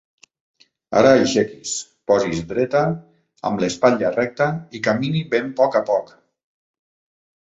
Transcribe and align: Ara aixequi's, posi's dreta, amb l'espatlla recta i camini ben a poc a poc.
Ara 0.99 1.09
aixequi's, 1.17 1.73
posi's 2.11 2.39
dreta, 2.53 2.81
amb 3.49 3.61
l'espatlla 3.63 4.11
recta 4.17 4.47
i 4.79 4.83
camini 4.89 5.23
ben 5.35 5.51
a 5.51 5.55
poc 5.61 5.77
a 5.81 5.83
poc. 5.91 6.09